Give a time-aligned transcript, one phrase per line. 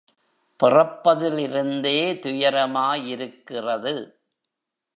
[0.63, 2.13] பிறப்பதிலிருந்தே
[2.13, 3.95] துயரமா யிருக்கிறது.